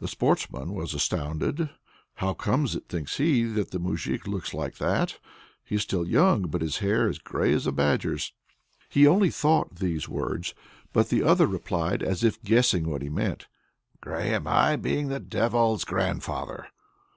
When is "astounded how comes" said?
0.92-2.74